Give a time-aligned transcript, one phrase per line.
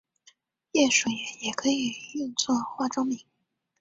[0.71, 3.23] 桦树液也可用做化妆品。